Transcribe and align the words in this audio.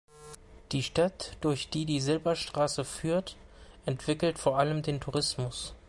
Die 0.71 0.81
Stadt, 0.81 1.37
durch 1.41 1.69
die 1.69 1.85
die 1.85 1.99
Silberstraße 1.99 2.85
führt, 2.85 3.37
entwickelt 3.85 4.39
vor 4.39 4.57
allem 4.57 4.81
den 4.81 4.99
Tourismus. 4.99 5.75